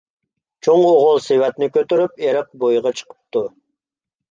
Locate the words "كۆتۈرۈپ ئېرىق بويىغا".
1.77-2.95